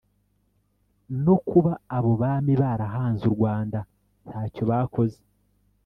[1.25, 3.79] no kuba abo bami barahanze u Rwanda
[4.25, 5.19] ntacyo bakoze